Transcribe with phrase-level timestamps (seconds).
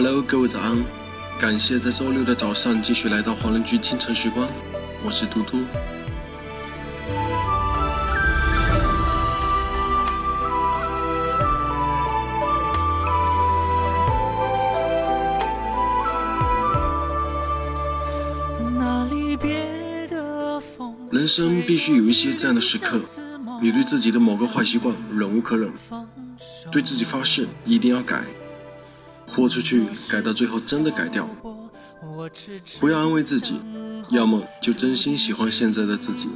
[0.00, 0.78] Hello，各位早安！
[1.40, 4.48] 感谢在周六的早上继续来到黄仁居清晨时光，
[5.04, 5.58] 我是嘟嘟。
[21.10, 23.00] 人生必须有一些这样的时刻，
[23.60, 25.72] 你对自己的某个坏习惯忍无可忍，
[26.70, 28.22] 对自己发誓一定要改。
[29.38, 31.28] 豁出去，改到最后真的改掉。
[32.80, 33.60] 不要安慰自己，
[34.10, 36.28] 要么就真心喜欢现在的自己，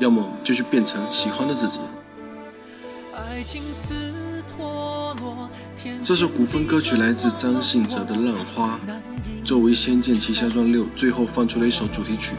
[0.00, 1.78] 要么就去变成喜欢的自己。
[6.02, 8.80] 这首古风歌曲来自张信哲的《浪花》，
[9.44, 12.34] 作为《仙剑奇侠传六》最后放出了一首主题曲，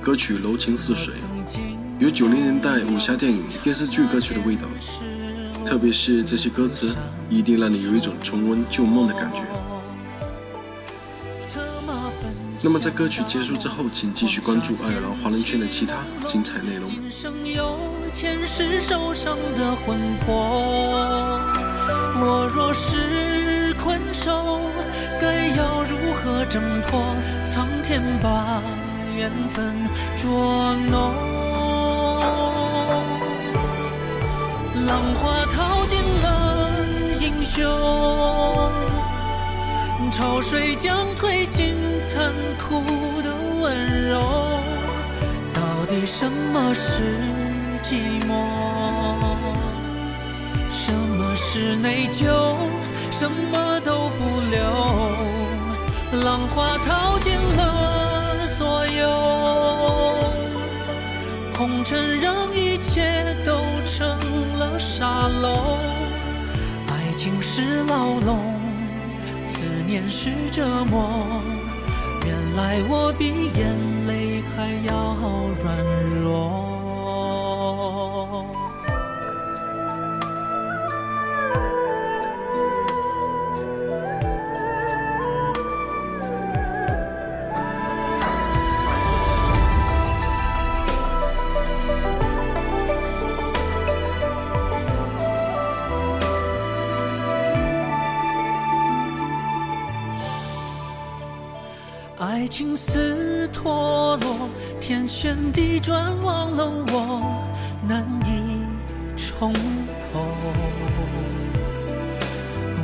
[0.00, 1.12] 歌曲柔情似水，
[1.98, 4.66] 有九零年代武侠电影、电视剧歌曲的味道。
[5.64, 6.94] 特别是这些歌词，
[7.30, 9.42] 一定让你有一种重温旧梦的感觉。
[12.64, 15.96] 那么在歌曲结束之后，请继续关注爱尔兰华人圈的其他
[16.28, 16.88] 精彩内容。
[22.24, 24.60] 我若是困兽，
[25.20, 27.02] 该要如何挣脱？
[27.44, 28.62] 苍天把
[29.16, 29.74] 缘分
[30.16, 31.12] 捉弄。
[34.92, 36.68] 浪花淘尽了
[37.18, 37.64] 英雄，
[40.10, 42.84] 潮水将褪尽残酷
[43.22, 44.20] 的温柔。
[45.54, 47.02] 到底什么是
[47.80, 48.30] 寂寞？
[50.68, 52.54] 什么是内疚？
[53.10, 54.60] 什么都不留。
[56.22, 59.08] 浪花淘尽了所有，
[61.56, 62.61] 红尘让一
[67.54, 68.58] 是牢笼，
[69.46, 71.42] 思念是折磨。
[72.24, 75.14] 原来我比眼泪还要
[75.62, 75.76] 软
[76.22, 76.71] 弱。
[102.32, 104.48] 爱情似陀螺，
[104.80, 107.44] 天旋地转，忘了我，
[107.86, 108.64] 难以
[109.14, 110.26] 重头。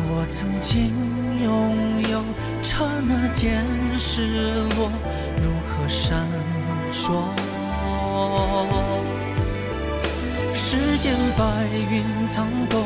[0.05, 0.93] 我曾经
[1.43, 2.23] 拥有，
[2.61, 3.65] 刹那间
[3.97, 4.91] 失落，
[5.39, 6.29] 如何闪
[6.93, 7.25] 烁？
[10.55, 12.85] 世间白云苍狗，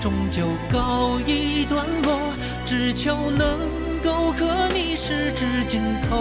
[0.00, 2.20] 终究告一段落，
[2.64, 3.58] 只求能。
[4.04, 6.14] 够和你十指紧扣，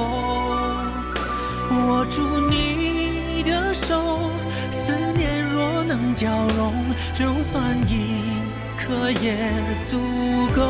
[1.69, 4.31] 握住你的手，
[4.71, 6.73] 思念若能交融，
[7.13, 8.23] 就算一
[8.77, 9.35] 刻也
[9.81, 9.99] 足
[10.55, 10.61] 够。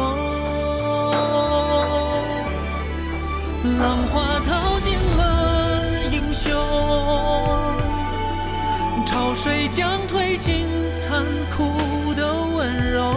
[3.79, 6.51] 浪花淘尽了英雄，
[9.05, 11.23] 潮水将褪尽残
[11.55, 13.11] 酷的温柔，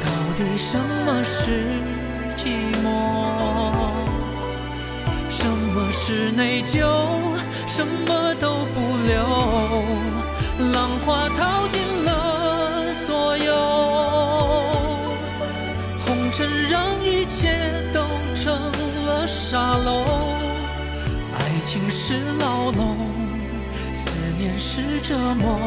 [0.00, 0.76] 到底什
[1.06, 1.93] 么是？
[2.44, 2.50] 寂
[2.84, 3.72] 寞，
[5.30, 6.84] 什么是内疚？
[7.66, 9.16] 什么都不留。
[10.74, 13.54] 浪花淘尽了所有，
[16.04, 18.52] 红尘让一切都成
[19.06, 20.04] 了沙漏。
[21.38, 23.10] 爱情是牢笼，
[23.90, 25.58] 思念是折磨。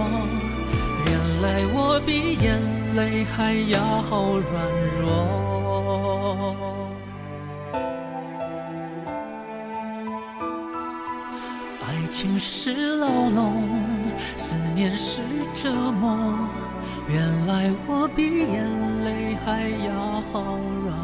[1.08, 2.62] 原来我比眼
[2.96, 3.80] 泪还要
[4.52, 4.64] 软
[5.02, 5.47] 弱。
[12.20, 13.64] 情是牢笼，
[14.36, 15.22] 思念是
[15.54, 16.36] 折磨。
[17.08, 20.24] 原来我比眼泪还要
[20.82, 20.98] 软